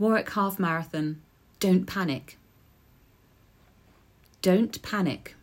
Warwick 0.00 0.30
Half 0.30 0.58
Marathon. 0.58 1.20
Don't 1.58 1.84
panic. 1.84 2.38
Don't 4.40 4.80
panic. 4.80 5.36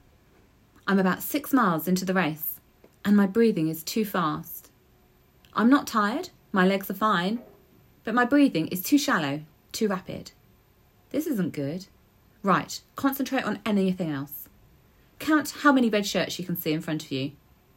I'm 0.87 0.97
about 0.97 1.21
six 1.21 1.53
miles 1.53 1.87
into 1.87 2.05
the 2.05 2.15
race, 2.15 2.59
and 3.05 3.15
my 3.15 3.27
breathing 3.27 3.67
is 3.67 3.83
too 3.83 4.03
fast. 4.03 4.71
I'm 5.53 5.69
not 5.69 5.85
tired, 5.85 6.31
my 6.51 6.65
legs 6.65 6.89
are 6.89 6.95
fine, 6.95 7.37
but 8.03 8.15
my 8.15 8.25
breathing 8.25 8.65
is 8.69 8.81
too 8.81 8.97
shallow, 8.97 9.41
too 9.73 9.89
rapid. 9.89 10.31
This 11.11 11.27
isn't 11.27 11.53
good. 11.53 11.85
Right, 12.41 12.81
concentrate 12.95 13.43
on 13.43 13.59
anything 13.63 14.09
else. 14.09 14.49
Count 15.19 15.53
how 15.61 15.71
many 15.71 15.87
red 15.87 16.07
shirts 16.07 16.39
you 16.39 16.45
can 16.45 16.57
see 16.57 16.73
in 16.73 16.81
front 16.81 17.03
of 17.03 17.11
you, 17.11 17.33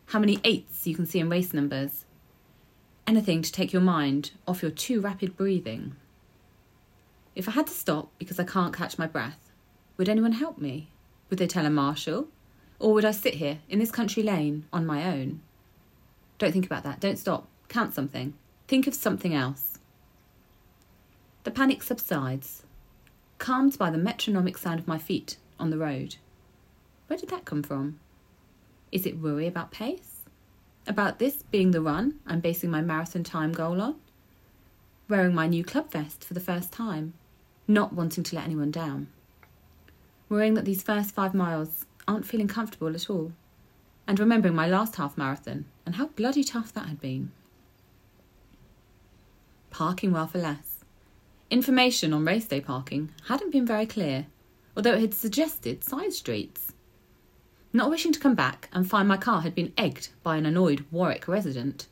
how 0.06 0.18
many 0.18 0.38
eights 0.44 0.86
you 0.86 0.94
can 0.94 1.04
see 1.04 1.18
in 1.18 1.28
race 1.28 1.52
numbers. 1.52 2.06
Anything 3.06 3.42
to 3.42 3.52
take 3.52 3.70
your 3.70 3.82
mind 3.82 4.30
off 4.48 4.62
your 4.62 4.70
too 4.70 5.02
rapid 5.02 5.36
breathing. 5.36 5.96
If 7.34 7.48
I 7.48 7.52
had 7.52 7.68
to 7.68 7.72
stop 7.72 8.10
because 8.18 8.40
I 8.40 8.44
can't 8.44 8.74
catch 8.74 8.98
my 8.98 9.06
breath, 9.06 9.50
would 9.96 10.08
anyone 10.08 10.32
help 10.32 10.58
me? 10.58 10.88
Would 11.28 11.38
they 11.38 11.46
tell 11.46 11.66
a 11.66 11.70
marshal? 11.70 12.28
Or 12.78 12.92
would 12.94 13.04
I 13.04 13.12
sit 13.12 13.34
here 13.34 13.58
in 13.68 13.78
this 13.78 13.90
country 13.90 14.22
lane 14.22 14.66
on 14.72 14.86
my 14.86 15.04
own? 15.04 15.40
Don't 16.38 16.52
think 16.52 16.66
about 16.66 16.82
that. 16.84 17.00
Don't 17.00 17.18
stop. 17.18 17.46
Count 17.68 17.94
something. 17.94 18.34
Think 18.66 18.86
of 18.86 18.94
something 18.94 19.34
else. 19.34 19.78
The 21.44 21.50
panic 21.50 21.82
subsides, 21.82 22.64
calmed 23.38 23.78
by 23.78 23.90
the 23.90 23.98
metronomic 23.98 24.58
sound 24.58 24.80
of 24.80 24.88
my 24.88 24.98
feet 24.98 25.36
on 25.58 25.70
the 25.70 25.78
road. 25.78 26.16
Where 27.06 27.18
did 27.18 27.30
that 27.30 27.44
come 27.44 27.62
from? 27.62 28.00
Is 28.92 29.06
it 29.06 29.18
worry 29.18 29.46
about 29.46 29.70
pace? 29.70 30.22
About 30.86 31.18
this 31.18 31.42
being 31.50 31.70
the 31.70 31.80
run 31.80 32.20
I'm 32.26 32.40
basing 32.40 32.70
my 32.70 32.80
marathon 32.80 33.24
time 33.24 33.52
goal 33.52 33.80
on? 33.80 33.96
Wearing 35.08 35.34
my 35.34 35.46
new 35.46 35.64
club 35.64 35.90
vest 35.90 36.24
for 36.24 36.34
the 36.34 36.40
first 36.40 36.72
time, 36.72 37.14
not 37.70 37.92
wanting 37.92 38.24
to 38.24 38.34
let 38.34 38.44
anyone 38.44 38.70
down. 38.70 39.08
Worrying 40.28 40.54
that 40.54 40.64
these 40.64 40.82
first 40.82 41.14
five 41.14 41.34
miles 41.34 41.86
aren't 42.06 42.26
feeling 42.26 42.48
comfortable 42.48 42.94
at 42.94 43.08
all. 43.08 43.32
And 44.06 44.18
remembering 44.18 44.54
my 44.54 44.66
last 44.66 44.96
half 44.96 45.16
marathon 45.16 45.66
and 45.86 45.94
how 45.94 46.06
bloody 46.08 46.44
tough 46.44 46.72
that 46.74 46.86
had 46.86 47.00
been. 47.00 47.30
Parking 49.70 50.12
well 50.12 50.26
for 50.26 50.38
less. 50.38 50.84
Information 51.50 52.12
on 52.12 52.24
race 52.24 52.46
day 52.46 52.60
parking 52.60 53.10
hadn't 53.28 53.52
been 53.52 53.66
very 53.66 53.86
clear, 53.86 54.26
although 54.76 54.94
it 54.94 55.00
had 55.00 55.14
suggested 55.14 55.84
side 55.84 56.12
streets. 56.12 56.72
Not 57.72 57.90
wishing 57.90 58.12
to 58.12 58.20
come 58.20 58.34
back 58.34 58.68
and 58.72 58.88
find 58.88 59.06
my 59.06 59.16
car 59.16 59.42
had 59.42 59.54
been 59.54 59.72
egged 59.78 60.08
by 60.22 60.36
an 60.36 60.46
annoyed 60.46 60.84
Warwick 60.90 61.28
resident, 61.28 61.86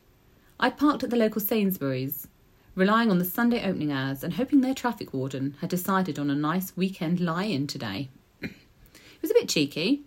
I 0.61 0.69
parked 0.69 1.05
at 1.05 1.09
the 1.09 1.15
local 1.15 1.39
Sainsbury's, 1.39 2.27
relying 2.75 3.11
on 3.11 3.19
the 3.19 3.25
Sunday 3.25 3.63
opening 3.63 3.91
hours 3.91 4.23
and 4.23 4.33
hoping 4.33 4.61
their 4.61 4.73
traffic 4.73 5.13
warden 5.13 5.55
had 5.61 5.69
decided 5.69 6.19
on 6.19 6.29
a 6.29 6.35
nice 6.35 6.75
weekend 6.77 7.19
lie 7.19 7.43
in 7.43 7.67
today. 7.67 8.09
it 8.41 8.51
was 9.21 9.31
a 9.31 9.35
bit 9.35 9.49
cheeky, 9.49 10.03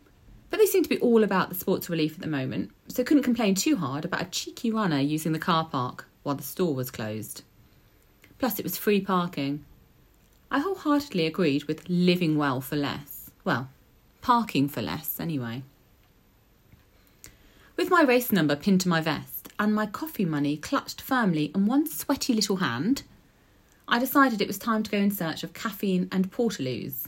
but 0.50 0.58
they 0.58 0.66
seemed 0.66 0.84
to 0.84 0.90
be 0.90 0.98
all 1.00 1.24
about 1.24 1.48
the 1.48 1.54
sports 1.54 1.90
relief 1.90 2.14
at 2.14 2.20
the 2.20 2.26
moment, 2.26 2.70
so 2.88 3.04
couldn't 3.04 3.22
complain 3.22 3.54
too 3.54 3.76
hard 3.76 4.04
about 4.04 4.22
a 4.22 4.30
cheeky 4.30 4.70
runner 4.70 5.00
using 5.00 5.32
the 5.32 5.38
car 5.38 5.64
park 5.64 6.06
while 6.22 6.34
the 6.34 6.42
store 6.42 6.74
was 6.74 6.90
closed. 6.90 7.42
Plus, 8.38 8.58
it 8.58 8.64
was 8.64 8.76
free 8.76 9.00
parking. 9.00 9.64
I 10.50 10.60
wholeheartedly 10.60 11.26
agreed 11.26 11.64
with 11.64 11.88
living 11.88 12.36
well 12.36 12.60
for 12.60 12.76
less. 12.76 13.30
Well, 13.44 13.68
parking 14.20 14.68
for 14.68 14.82
less, 14.82 15.18
anyway. 15.18 15.62
With 17.76 17.90
my 17.90 18.02
race 18.02 18.30
number 18.30 18.54
pinned 18.54 18.82
to 18.82 18.88
my 18.88 19.00
vest 19.00 19.31
and 19.62 19.72
my 19.72 19.86
coffee 19.86 20.24
money 20.24 20.56
clutched 20.56 21.00
firmly 21.00 21.52
in 21.54 21.66
one 21.66 21.86
sweaty 21.88 22.34
little 22.34 22.56
hand, 22.56 23.04
I 23.86 24.00
decided 24.00 24.40
it 24.40 24.48
was 24.48 24.58
time 24.58 24.82
to 24.82 24.90
go 24.90 24.98
in 24.98 25.12
search 25.12 25.44
of 25.44 25.54
caffeine 25.54 26.08
and 26.10 26.32
portaloos. 26.32 27.06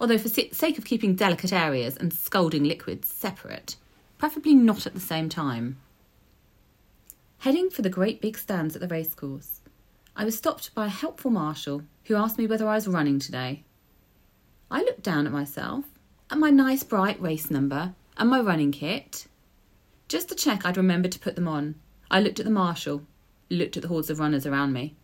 Although, 0.00 0.18
for 0.18 0.28
sake 0.28 0.76
of 0.76 0.84
keeping 0.84 1.14
delicate 1.14 1.52
areas 1.52 1.96
and 1.96 2.12
scalding 2.12 2.64
liquids 2.64 3.06
separate, 3.06 3.76
preferably 4.18 4.56
not 4.56 4.88
at 4.88 4.94
the 4.94 5.00
same 5.00 5.28
time. 5.28 5.76
Heading 7.38 7.70
for 7.70 7.82
the 7.82 7.90
great 7.90 8.20
big 8.20 8.36
stands 8.36 8.74
at 8.74 8.80
the 8.80 8.88
racecourse, 8.88 9.60
I 10.16 10.24
was 10.24 10.36
stopped 10.36 10.74
by 10.74 10.86
a 10.86 10.88
helpful 10.88 11.30
marshal 11.30 11.82
who 12.06 12.16
asked 12.16 12.38
me 12.38 12.48
whether 12.48 12.66
I 12.66 12.74
was 12.74 12.88
running 12.88 13.20
today. 13.20 13.62
I 14.68 14.80
looked 14.80 15.04
down 15.04 15.28
at 15.28 15.32
myself, 15.32 15.84
at 16.28 16.38
my 16.38 16.50
nice 16.50 16.82
bright 16.82 17.22
race 17.22 17.52
number, 17.52 17.94
and 18.16 18.28
my 18.28 18.40
running 18.40 18.72
kit. 18.72 19.28
Just 20.08 20.28
to 20.28 20.34
check 20.34 20.64
I'd 20.64 20.76
remembered 20.76 21.12
to 21.12 21.18
put 21.18 21.34
them 21.34 21.48
on, 21.48 21.74
I 22.10 22.20
looked 22.20 22.38
at 22.38 22.44
the 22.44 22.52
marshal, 22.52 23.02
looked 23.50 23.76
at 23.76 23.82
the 23.82 23.88
hordes 23.88 24.10
of 24.10 24.18
runners 24.18 24.46
around 24.46 24.72
me. 24.72 24.94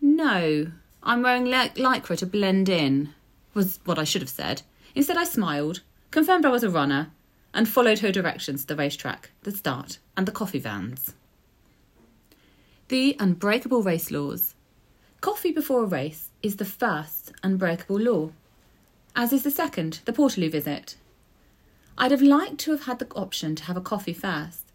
No, 0.00 0.70
I'm 1.02 1.22
wearing 1.22 1.46
ly- 1.46 1.70
lycra 1.76 2.16
to 2.18 2.26
blend 2.26 2.68
in, 2.68 3.14
was 3.54 3.80
what 3.84 3.98
I 3.98 4.04
should 4.04 4.22
have 4.22 4.28
said. 4.28 4.62
Instead, 4.94 5.16
I 5.16 5.24
smiled, 5.24 5.80
confirmed 6.10 6.44
I 6.44 6.50
was 6.50 6.62
a 6.62 6.70
runner, 6.70 7.10
and 7.54 7.68
followed 7.68 8.00
her 8.00 8.12
directions 8.12 8.62
to 8.62 8.68
the 8.68 8.76
racetrack, 8.76 9.30
the 9.42 9.50
start, 9.50 9.98
and 10.16 10.26
the 10.26 10.32
coffee 10.32 10.58
vans. 10.58 11.14
The 12.88 13.16
unbreakable 13.18 13.82
race 13.82 14.10
laws. 14.10 14.54
Coffee 15.20 15.52
before 15.52 15.82
a 15.82 15.86
race 15.86 16.30
is 16.42 16.56
the 16.56 16.64
first 16.64 17.32
unbreakable 17.42 17.98
law, 17.98 18.30
as 19.16 19.32
is 19.32 19.42
the 19.42 19.50
second, 19.50 20.00
the 20.04 20.12
Portaloo 20.12 20.50
visit. 20.50 20.96
I'd 21.98 22.10
have 22.10 22.22
liked 22.22 22.58
to 22.58 22.72
have 22.72 22.84
had 22.84 22.98
the 22.98 23.10
option 23.14 23.56
to 23.56 23.64
have 23.64 23.76
a 23.76 23.80
coffee 23.80 24.12
first, 24.12 24.72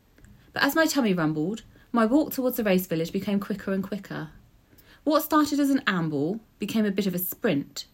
but 0.54 0.64
as 0.64 0.76
my 0.76 0.86
tummy 0.88 1.14
rumbled, 1.14 1.62
my 1.92 2.06
walk 2.06 2.34
towards 2.34 2.58
the 2.58 2.64
race 2.64 2.88
village 2.88 3.12
became 3.12 3.40
quicker 3.40 3.74
and 3.74 3.84
quicker. 3.84 4.30
What 5.04 5.24
started 5.24 5.60
as 5.60 5.70
an 5.70 5.84
amble 5.86 6.40
became 6.58 6.86
a 6.86 6.92
bit 6.92 7.08
of 7.08 7.14
a 7.14 7.20
sprint. 7.20 7.86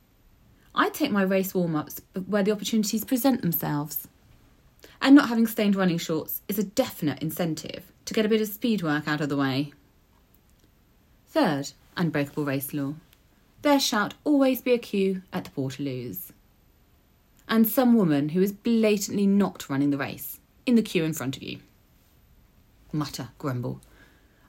I 0.74 0.90
take 0.90 1.12
my 1.12 1.24
race 1.24 1.54
warm 1.54 1.76
ups 1.76 2.02
where 2.26 2.44
the 2.44 2.52
opportunities 2.52 3.04
present 3.04 3.42
themselves. 3.42 4.08
And 5.02 5.16
not 5.16 5.30
having 5.30 5.48
stained 5.48 5.76
running 5.76 5.98
shorts 5.98 6.42
is 6.48 6.60
a 6.60 6.64
definite 6.64 7.22
incentive 7.22 7.92
to 8.06 8.14
get 8.14 8.26
a 8.26 8.30
bit 8.30 8.42
of 8.42 8.48
speed 8.48 8.82
work 8.82 9.08
out 9.08 9.22
of 9.22 9.30
the 9.30 9.38
way. 9.38 9.74
Third, 11.28 11.72
unbreakable 11.98 12.46
race 12.46 12.74
law. 12.74 12.94
There 13.62 13.80
shan't 13.80 14.14
always 14.24 14.62
be 14.62 14.74
a 14.74 14.78
queue 14.78 15.24
at 15.34 15.46
the 15.46 15.52
Portaloos. 15.52 16.32
And 17.48 17.68
some 17.68 17.96
woman 17.96 18.30
who 18.30 18.42
is 18.42 18.52
blatantly 18.52 19.26
not 19.26 19.70
running 19.70 19.90
the 19.90 19.98
race 19.98 20.40
in 20.66 20.76
the 20.76 20.82
queue 20.82 21.06
in 21.06 21.14
front 21.14 21.38
of 21.38 21.44
you. 21.44 21.60
Mutter, 22.92 23.30
grumble. 23.38 23.82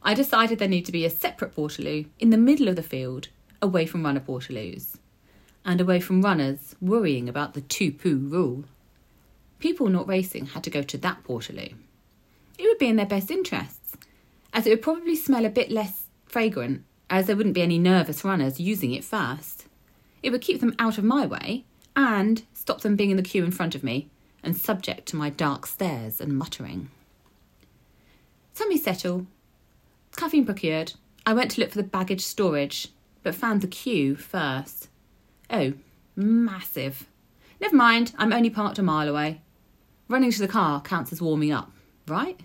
I 0.02 0.14
decided 0.14 0.58
there 0.58 0.68
needed 0.68 0.86
to 0.86 0.92
be 0.92 1.04
a 1.04 1.10
separate 1.10 1.54
Portaloo 1.54 2.06
in 2.18 2.30
the 2.30 2.36
middle 2.36 2.68
of 2.68 2.76
the 2.76 2.82
field, 2.82 3.28
away 3.60 3.86
from 3.86 4.04
runner 4.04 4.20
Portaloos, 4.20 4.96
and 5.64 5.80
away 5.80 6.00
from 6.00 6.22
runners 6.22 6.74
worrying 6.80 7.28
about 7.28 7.54
the 7.54 7.60
two 7.60 7.92
poo 7.92 8.16
rule. 8.16 8.64
People 9.58 9.88
not 9.88 10.08
racing 10.08 10.46
had 10.46 10.64
to 10.64 10.70
go 10.70 10.82
to 10.82 10.98
that 10.98 11.24
Portaloo. 11.24 11.74
It 12.58 12.64
would 12.64 12.78
be 12.78 12.88
in 12.88 12.96
their 12.96 13.06
best 13.06 13.30
interests, 13.30 13.96
as 14.52 14.66
it 14.66 14.70
would 14.70 14.82
probably 14.82 15.14
smell 15.14 15.44
a 15.44 15.50
bit 15.50 15.70
less 15.70 16.06
fragrant, 16.26 16.84
as 17.10 17.26
there 17.26 17.36
wouldn't 17.36 17.54
be 17.54 17.62
any 17.62 17.78
nervous 17.78 18.24
runners 18.24 18.60
using 18.60 18.92
it 18.92 19.04
first. 19.04 19.66
It 20.22 20.30
would 20.30 20.40
keep 20.40 20.60
them 20.60 20.74
out 20.78 20.98
of 20.98 21.04
my 21.04 21.26
way 21.26 21.64
and 21.98 22.44
stop 22.54 22.82
them 22.82 22.94
being 22.94 23.10
in 23.10 23.16
the 23.16 23.22
queue 23.24 23.44
in 23.44 23.50
front 23.50 23.74
of 23.74 23.82
me 23.82 24.08
and 24.44 24.56
subject 24.56 25.06
to 25.06 25.16
my 25.16 25.28
dark 25.28 25.66
stares 25.66 26.20
and 26.20 26.38
muttering. 26.38 26.88
Tummy 28.54 28.78
settle. 28.78 29.26
Caffeine 30.16 30.44
procured. 30.44 30.92
I 31.26 31.34
went 31.34 31.50
to 31.50 31.60
look 31.60 31.70
for 31.70 31.76
the 31.76 31.82
baggage 31.82 32.20
storage, 32.20 32.88
but 33.24 33.34
found 33.34 33.62
the 33.62 33.66
queue 33.66 34.14
first. 34.14 34.88
Oh, 35.50 35.72
massive. 36.14 37.08
Never 37.60 37.74
mind, 37.74 38.14
I'm 38.16 38.32
only 38.32 38.48
parked 38.48 38.78
a 38.78 38.82
mile 38.82 39.08
away. 39.08 39.40
Running 40.06 40.30
to 40.30 40.40
the 40.40 40.48
car 40.48 40.80
counts 40.80 41.12
as 41.12 41.20
warming 41.20 41.50
up, 41.50 41.72
right? 42.06 42.38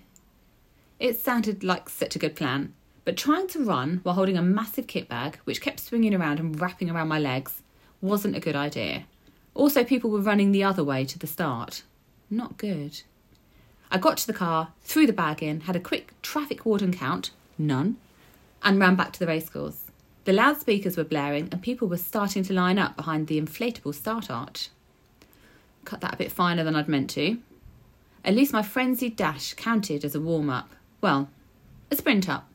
It 1.00 1.20
sounded 1.20 1.64
like 1.64 1.90
such 1.90 2.16
a 2.16 2.20
good 2.20 2.36
plan, 2.36 2.74
but 3.06 3.18
trying 3.18 3.48
to 3.50 3.64
run 3.64 4.00
while 4.02 4.16
holding 4.16 4.38
a 4.38 4.42
massive 4.42 4.88
kit 4.88 5.08
bag, 5.08 5.38
which 5.44 5.62
kept 5.62 5.80
swinging 5.80 6.16
around 6.16 6.40
and 6.40 6.60
wrapping 6.60 6.90
around 6.90 7.08
my 7.08 7.20
legs, 7.20 7.62
wasn't 8.02 8.36
a 8.36 8.40
good 8.40 8.56
idea. 8.56 9.06
Also, 9.56 9.84
people 9.84 10.10
were 10.10 10.20
running 10.20 10.52
the 10.52 10.64
other 10.64 10.84
way 10.84 11.06
to 11.06 11.20
the 11.20 11.28
start. 11.28 11.84
Not 12.30 12.58
good. 12.58 13.02
I 13.92 13.98
got 14.00 14.18
to 14.18 14.28
the 14.28 14.34
car, 14.34 14.70
threw 14.82 15.06
the 15.06 15.14
bag 15.14 15.44
in, 15.44 15.62
had 15.62 15.76
a 15.76 15.80
quick 15.80 16.20
traffic 16.24 16.66
warden 16.66 16.92
count, 16.92 17.30
none, 17.58 17.98
and 18.64 18.80
ran 18.80 18.96
back 18.96 19.14
to 19.14 19.20
the 19.20 19.28
racecourse. 19.28 19.84
The 20.26 20.34
loudspeakers 20.34 20.98
were 20.98 21.04
blaring 21.04 21.50
and 21.52 21.62
people 21.62 21.88
were 21.88 21.98
starting 21.98 22.44
to 22.44 22.54
line 22.54 22.80
up 22.80 22.96
behind 22.96 23.28
the 23.28 23.40
inflatable 23.40 23.94
start 23.94 24.32
arch. 24.32 24.70
Cut 25.86 26.02
that 26.02 26.16
a 26.16 26.18
bit 26.18 26.32
finer 26.32 26.64
than 26.64 26.76
I'd 26.76 26.88
meant 26.88 27.10
to. 27.12 27.38
At 28.26 28.34
least 28.34 28.54
my 28.54 28.64
frenzied 28.64 29.16
dash 29.18 29.54
counted 29.54 30.06
as 30.06 30.16
a 30.16 30.22
warm 30.22 30.50
up. 30.50 30.72
Well, 31.02 31.30
a 31.92 31.96
sprint 31.96 32.30
up. 32.30 32.48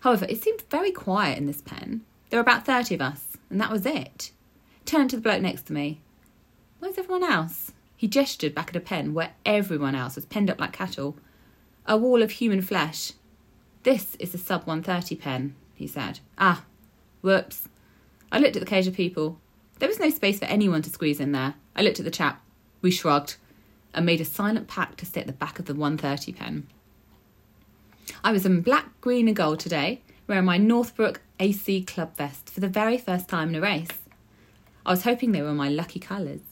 However, 0.00 0.26
it 0.28 0.40
seemed 0.40 0.62
very 0.70 0.92
quiet 0.92 1.38
in 1.38 1.46
this 1.46 1.60
pen. 1.60 2.02
There 2.30 2.38
were 2.38 2.42
about 2.42 2.64
30 2.64 2.94
of 2.94 3.00
us, 3.00 3.36
and 3.50 3.60
that 3.60 3.72
was 3.72 3.84
it. 3.84 4.30
Turned 4.84 5.10
to 5.10 5.16
the 5.16 5.22
bloke 5.22 5.42
next 5.42 5.66
to 5.66 5.72
me. 5.72 6.00
Where's 6.86 6.98
everyone 6.98 7.24
else? 7.24 7.72
He 7.96 8.06
gestured 8.06 8.54
back 8.54 8.68
at 8.68 8.76
a 8.76 8.80
pen 8.80 9.12
where 9.12 9.32
everyone 9.44 9.96
else 9.96 10.14
was 10.14 10.24
penned 10.24 10.48
up 10.48 10.60
like 10.60 10.72
cattle. 10.72 11.16
A 11.84 11.96
wall 11.96 12.22
of 12.22 12.30
human 12.30 12.62
flesh. 12.62 13.10
This 13.82 14.14
is 14.20 14.30
the 14.30 14.38
sub 14.38 14.68
130 14.68 15.16
pen, 15.16 15.56
he 15.74 15.88
said. 15.88 16.20
Ah, 16.38 16.62
Whoops. 17.22 17.68
I 18.30 18.38
looked 18.38 18.54
at 18.54 18.60
the 18.60 18.70
cage 18.70 18.86
of 18.86 18.94
people. 18.94 19.40
There 19.80 19.88
was 19.88 19.98
no 19.98 20.10
space 20.10 20.38
for 20.38 20.44
anyone 20.44 20.80
to 20.82 20.90
squeeze 20.90 21.18
in 21.18 21.32
there. 21.32 21.54
I 21.74 21.82
looked 21.82 21.98
at 21.98 22.04
the 22.04 22.10
chap. 22.12 22.40
We 22.82 22.92
shrugged 22.92 23.34
and 23.92 24.06
made 24.06 24.20
a 24.20 24.24
silent 24.24 24.68
pact 24.68 24.98
to 24.98 25.06
stay 25.06 25.22
at 25.22 25.26
the 25.26 25.32
back 25.32 25.58
of 25.58 25.64
the 25.64 25.74
130 25.74 26.34
pen. 26.34 26.68
I 28.22 28.30
was 28.30 28.46
in 28.46 28.60
black, 28.60 29.00
green, 29.00 29.26
and 29.26 29.36
gold 29.36 29.58
today, 29.58 30.02
wearing 30.28 30.44
my 30.44 30.56
Northbrook 30.56 31.20
AC 31.40 31.82
club 31.82 32.16
vest 32.16 32.48
for 32.48 32.60
the 32.60 32.68
very 32.68 32.96
first 32.96 33.28
time 33.28 33.48
in 33.48 33.56
a 33.56 33.60
race. 33.60 33.88
I 34.86 34.92
was 34.92 35.02
hoping 35.02 35.32
they 35.32 35.42
were 35.42 35.52
my 35.52 35.68
lucky 35.68 35.98
colours. 35.98 36.42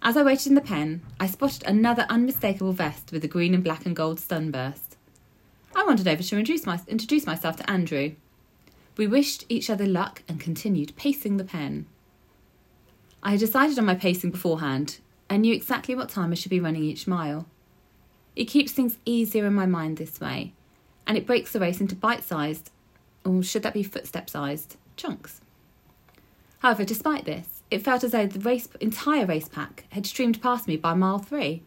As 0.00 0.16
I 0.16 0.22
waited 0.22 0.46
in 0.46 0.54
the 0.54 0.60
pen, 0.60 1.02
I 1.18 1.26
spotted 1.26 1.64
another 1.64 2.06
unmistakable 2.08 2.72
vest 2.72 3.10
with 3.10 3.24
a 3.24 3.28
green 3.28 3.52
and 3.52 3.64
black 3.64 3.84
and 3.84 3.96
gold 3.96 4.20
sunburst. 4.20 4.96
I 5.74 5.84
wandered 5.84 6.08
over 6.08 6.22
to 6.22 6.38
introduce, 6.38 6.64
my, 6.64 6.80
introduce 6.86 7.26
myself 7.26 7.56
to 7.56 7.70
Andrew. 7.70 8.12
We 8.96 9.06
wished 9.06 9.44
each 9.48 9.68
other 9.68 9.86
luck 9.86 10.22
and 10.28 10.40
continued 10.40 10.96
pacing 10.96 11.36
the 11.36 11.44
pen. 11.44 11.86
I 13.22 13.32
had 13.32 13.40
decided 13.40 13.78
on 13.78 13.84
my 13.84 13.96
pacing 13.96 14.30
beforehand 14.30 14.98
and 15.28 15.42
knew 15.42 15.54
exactly 15.54 15.94
what 15.94 16.08
time 16.08 16.30
I 16.32 16.36
should 16.36 16.50
be 16.50 16.60
running 16.60 16.84
each 16.84 17.06
mile. 17.06 17.46
It 18.36 18.44
keeps 18.44 18.72
things 18.72 18.98
easier 19.04 19.46
in 19.46 19.54
my 19.54 19.66
mind 19.66 19.96
this 19.96 20.20
way, 20.20 20.52
and 21.06 21.18
it 21.18 21.26
breaks 21.26 21.52
the 21.52 21.60
race 21.60 21.80
into 21.80 21.96
bite 21.96 22.22
sized, 22.22 22.70
or 23.24 23.42
should 23.42 23.64
that 23.64 23.74
be 23.74 23.82
footstep 23.82 24.30
sized, 24.30 24.76
chunks. 24.96 25.40
However, 26.60 26.84
despite 26.84 27.24
this, 27.24 27.57
it 27.70 27.84
felt 27.84 28.04
as 28.04 28.12
though 28.12 28.26
the 28.26 28.40
race, 28.40 28.68
entire 28.80 29.26
race 29.26 29.48
pack 29.48 29.84
had 29.90 30.06
streamed 30.06 30.40
past 30.40 30.66
me 30.66 30.76
by 30.76 30.94
mile 30.94 31.18
three. 31.18 31.62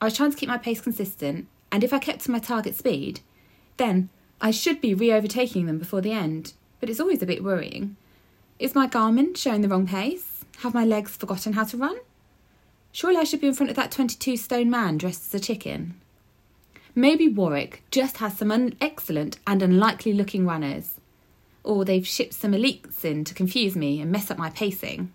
I 0.00 0.06
was 0.06 0.16
trying 0.16 0.30
to 0.30 0.36
keep 0.36 0.48
my 0.48 0.58
pace 0.58 0.80
consistent, 0.80 1.46
and 1.70 1.84
if 1.84 1.92
I 1.92 1.98
kept 1.98 2.22
to 2.22 2.30
my 2.30 2.38
target 2.38 2.74
speed, 2.74 3.20
then 3.76 4.08
I 4.40 4.50
should 4.50 4.80
be 4.80 4.94
re 4.94 5.12
overtaking 5.12 5.66
them 5.66 5.78
before 5.78 6.00
the 6.00 6.12
end, 6.12 6.54
but 6.80 6.88
it's 6.88 7.00
always 7.00 7.22
a 7.22 7.26
bit 7.26 7.44
worrying. 7.44 7.96
Is 8.58 8.74
my 8.74 8.86
Garmin 8.86 9.36
showing 9.36 9.60
the 9.60 9.68
wrong 9.68 9.86
pace? 9.86 10.44
Have 10.58 10.74
my 10.74 10.84
legs 10.84 11.16
forgotten 11.16 11.54
how 11.54 11.64
to 11.64 11.76
run? 11.76 11.96
Surely 12.92 13.16
I 13.16 13.24
should 13.24 13.40
be 13.40 13.46
in 13.46 13.54
front 13.54 13.70
of 13.70 13.76
that 13.76 13.92
22 13.92 14.36
stone 14.36 14.70
man 14.70 14.98
dressed 14.98 15.26
as 15.26 15.40
a 15.40 15.44
chicken. 15.44 15.94
Maybe 16.94 17.28
Warwick 17.28 17.82
just 17.90 18.16
has 18.18 18.36
some 18.36 18.50
un- 18.50 18.74
excellent 18.80 19.38
and 19.46 19.62
unlikely 19.62 20.12
looking 20.12 20.44
runners. 20.44 20.99
Or 21.62 21.84
they've 21.84 22.06
shipped 22.06 22.34
some 22.34 22.52
elites 22.52 23.04
in 23.04 23.24
to 23.24 23.34
confuse 23.34 23.76
me 23.76 24.00
and 24.00 24.10
mess 24.10 24.30
up 24.30 24.38
my 24.38 24.50
pacing. 24.50 25.12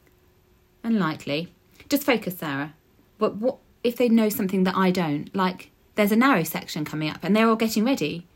Unlikely. 0.83 1.51
Just 1.89 2.03
focus, 2.03 2.37
Sarah. 2.37 2.73
But 3.17 3.37
what 3.37 3.57
if 3.83 3.95
they 3.97 4.09
know 4.09 4.29
something 4.29 4.63
that 4.63 4.75
I 4.75 4.91
don't? 4.91 5.33
Like, 5.35 5.71
there's 5.95 6.11
a 6.11 6.15
narrow 6.15 6.43
section 6.43 6.85
coming 6.85 7.09
up 7.09 7.23
and 7.23 7.35
they're 7.35 7.47
all 7.47 7.55
getting 7.55 7.85
ready. 7.85 8.27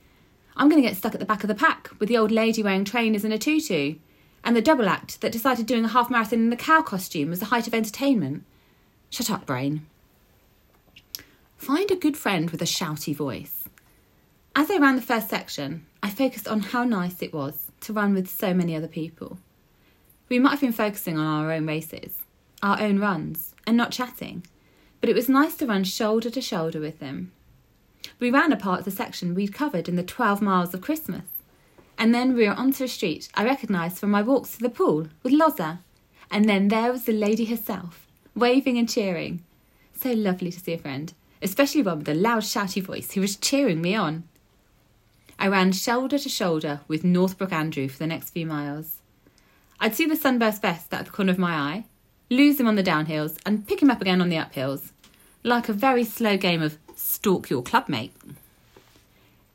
I'm 0.56 0.70
going 0.70 0.82
to 0.82 0.88
get 0.88 0.98
stuck 0.98 1.14
at 1.14 1.20
the 1.20 1.26
back 1.26 1.44
of 1.44 1.48
the 1.48 1.56
pack 1.56 1.90
with 2.00 2.10
the 2.10 2.18
old 2.18 2.32
lady 2.32 2.64
wearing 2.64 2.86
trainers 2.86 3.24
and 3.24 3.34
a 3.34 3.38
tutu. 3.38 3.96
And 4.44 4.56
the 4.56 4.62
double 4.62 4.90
act 4.90 5.22
that 5.22 5.32
decided 5.32 5.66
doing 5.66 5.86
a 5.86 5.90
half 5.90 6.10
marathon 6.10 6.40
in 6.40 6.54
a 6.54 6.58
cow 6.58 6.82
costume 6.82 7.30
was 7.30 7.40
the 7.40 7.48
height 7.48 7.68
of 7.68 7.74
entertainment. 7.74 8.44
Shut 9.10 9.30
up, 9.30 9.46
brain. 9.46 9.86
Find 11.58 11.92
a 11.92 11.96
good 11.96 12.18
friend 12.18 12.50
with 12.50 12.62
a 12.62 12.66
shouty 12.66 13.16
voice. 13.16 13.68
As 14.56 14.72
I 14.72 14.78
ran 14.78 14.96
the 14.96 15.02
first 15.02 15.30
section, 15.30 15.86
I 16.02 16.10
focused 16.10 16.48
on 16.48 16.62
how 16.62 16.84
nice 16.84 17.22
it 17.22 17.34
was 17.34 17.69
to 17.82 17.94
run 17.94 18.14
with 18.14 18.30
so 18.30 18.54
many 18.54 18.76
other 18.76 18.88
people. 18.88 19.38
We 20.28 20.40
might 20.40 20.52
have 20.52 20.62
been 20.62 20.72
focusing 20.74 21.18
on 21.18 21.26
our 21.26 21.52
own 21.52 21.66
races, 21.66 22.20
our 22.62 22.80
own 22.82 23.00
runs, 23.00 23.56
and 23.66 23.76
not 23.76 23.92
chatting, 23.92 24.46
but 25.02 25.10
it 25.10 25.16
was 25.16 25.30
nice 25.30 25.56
to 25.58 25.66
run 25.66 25.84
shoulder 25.84 26.30
to 26.30 26.42
shoulder 26.42 26.80
with 26.80 27.00
them. 27.00 27.32
We 28.20 28.32
ran 28.32 28.52
a 28.52 28.58
part 28.58 28.80
of 28.80 28.86
the 28.86 28.92
section 28.92 29.34
we'd 29.34 29.54
covered 29.54 29.90
in 29.90 29.96
the 29.96 30.04
12 30.04 30.42
miles 30.42 30.74
of 30.74 30.82
Christmas, 30.82 31.26
and 31.98 32.14
then 32.14 32.34
we 32.34 32.48
were 32.48 32.54
onto 32.54 32.84
a 32.84 32.88
street 32.88 33.30
I 33.36 33.44
recognised 33.44 33.98
from 33.98 34.12
my 34.12 34.22
walks 34.22 34.54
to 34.54 34.60
the 34.60 34.70
pool 34.70 35.08
with 35.24 35.34
Loza, 35.34 35.80
and 36.32 36.48
then 36.48 36.68
there 36.68 36.92
was 36.92 37.06
the 37.06 37.14
lady 37.14 37.46
herself, 37.46 38.08
waving 38.36 38.78
and 38.78 38.88
cheering. 38.88 39.44
So 39.94 40.14
lovely 40.14 40.52
to 40.52 40.60
see 40.60 40.74
a 40.74 40.78
friend, 40.78 41.14
especially 41.42 41.82
one 41.82 42.00
with 42.00 42.10
a 42.10 42.14
loud, 42.14 42.44
shouty 42.44 42.82
voice 42.82 43.12
who 43.12 43.22
was 43.22 43.36
cheering 43.36 43.82
me 43.82 43.96
on. 43.96 44.24
I 45.42 45.48
ran 45.48 45.72
shoulder 45.72 46.20
to 46.20 46.28
shoulder 46.28 46.82
with 46.90 47.06
Northbrook 47.06 47.54
Andrew 47.54 47.88
for 47.88 47.98
the 47.98 48.08
next 48.08 48.32
few 48.32 48.46
miles. 48.46 48.98
I'd 49.80 49.96
see 49.96 50.06
the 50.06 50.18
sunburst 50.18 50.62
vest 50.62 50.94
at 50.94 51.06
the 51.06 51.12
corner 51.12 51.32
of 51.32 51.40
my 51.40 51.56
eye, 51.56 51.86
lose 52.30 52.60
him 52.60 52.68
on 52.68 52.76
the 52.76 52.84
downhills, 52.84 53.38
and 53.46 53.66
pick 53.66 53.82
him 53.82 53.90
up 53.90 54.02
again 54.02 54.22
on 54.22 54.28
the 54.28 54.36
uphills, 54.36 54.92
like 55.42 55.70
a 55.70 55.74
very 55.74 56.04
slow 56.04 56.36
game 56.36 56.62
of 56.62 56.78
stalk 56.94 57.50
your 57.50 57.64
clubmate. 57.64 58.12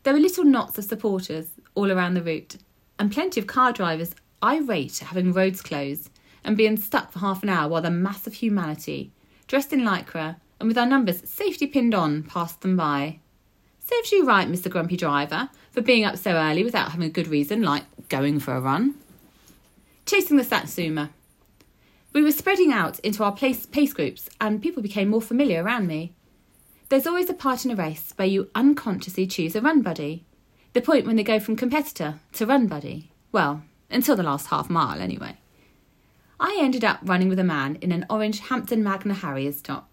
There 0.04 0.14
were 0.14 0.20
little 0.20 0.44
knots 0.44 0.78
of 0.78 0.84
supporters 0.84 1.48
all 1.74 1.92
around 1.92 2.14
the 2.14 2.22
route, 2.22 2.56
and 2.98 3.12
plenty 3.12 3.38
of 3.38 3.46
car 3.46 3.70
drivers 3.70 4.14
irate 4.42 5.02
at 5.02 5.08
having 5.08 5.34
roads 5.34 5.60
closed 5.60 6.08
and 6.44 6.56
being 6.56 6.78
stuck 6.78 7.12
for 7.12 7.18
half 7.18 7.42
an 7.42 7.50
hour 7.50 7.68
while 7.68 7.82
the 7.82 7.90
mass 7.90 8.26
of 8.26 8.32
humanity, 8.32 9.12
dressed 9.46 9.72
in 9.72 9.80
lycra 9.80 10.36
and 10.58 10.68
with 10.68 10.78
our 10.78 10.86
numbers 10.86 11.20
safely 11.28 11.66
pinned 11.66 11.94
on, 11.94 12.22
passed 12.22 12.62
them 12.62 12.74
by. 12.74 13.18
Serves 13.80 14.12
you 14.12 14.24
right, 14.24 14.50
Mr. 14.50 14.70
Grumpy 14.70 14.96
Driver, 14.96 15.50
for 15.74 15.82
being 15.82 16.04
up 16.04 16.16
so 16.16 16.30
early 16.30 16.62
without 16.62 16.92
having 16.92 17.06
a 17.06 17.10
good 17.10 17.26
reason, 17.26 17.60
like 17.60 17.82
going 18.08 18.38
for 18.38 18.54
a 18.54 18.60
run. 18.60 18.94
Chasing 20.06 20.36
the 20.36 20.44
Satsuma. 20.44 21.10
We 22.12 22.22
were 22.22 22.30
spreading 22.30 22.72
out 22.72 23.00
into 23.00 23.24
our 23.24 23.34
pace, 23.34 23.66
pace 23.66 23.92
groups, 23.92 24.30
and 24.40 24.62
people 24.62 24.84
became 24.84 25.08
more 25.08 25.20
familiar 25.20 25.64
around 25.64 25.88
me. 25.88 26.12
There's 26.90 27.08
always 27.08 27.28
a 27.28 27.34
part 27.34 27.64
in 27.64 27.72
a 27.72 27.76
race 27.76 28.12
where 28.14 28.28
you 28.28 28.50
unconsciously 28.54 29.26
choose 29.26 29.56
a 29.56 29.60
run 29.60 29.82
buddy. 29.82 30.24
The 30.74 30.80
point 30.80 31.06
when 31.06 31.16
they 31.16 31.24
go 31.24 31.40
from 31.40 31.56
competitor 31.56 32.20
to 32.34 32.46
run 32.46 32.68
buddy. 32.68 33.10
Well, 33.32 33.64
until 33.90 34.14
the 34.14 34.22
last 34.22 34.46
half 34.46 34.70
mile, 34.70 35.00
anyway. 35.00 35.38
I 36.38 36.56
ended 36.60 36.84
up 36.84 37.00
running 37.02 37.28
with 37.28 37.40
a 37.40 37.44
man 37.44 37.78
in 37.80 37.90
an 37.90 38.06
orange 38.08 38.38
Hampton 38.38 38.84
Magna 38.84 39.14
Harriers 39.14 39.60
top. 39.60 39.88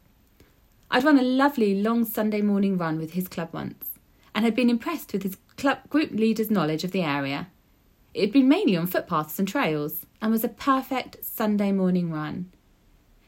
I'd 0.92 1.04
run 1.04 1.18
a 1.18 1.24
lovely 1.24 1.82
long 1.82 2.06
Sunday 2.06 2.42
morning 2.42 2.78
run 2.78 3.00
with 3.00 3.14
his 3.14 3.28
club 3.28 3.50
once, 3.52 3.98
and 4.36 4.46
had 4.46 4.56
been 4.56 4.70
impressed 4.70 5.12
with 5.12 5.24
his 5.24 5.38
club 5.62 5.88
group 5.90 6.10
leader's 6.10 6.50
knowledge 6.50 6.84
of 6.84 6.90
the 6.90 7.04
area. 7.04 7.48
It 8.16 8.22
had 8.22 8.32
been 8.32 8.50
mainly 8.50 8.76
on 8.76 8.88
footpaths 8.88 9.38
and 9.38 9.48
trails, 9.48 10.08
and 10.20 10.32
was 10.32 10.44
a 10.44 10.50
perfect 10.50 11.24
Sunday 11.24 11.72
morning 11.72 12.12
run. 12.12 12.52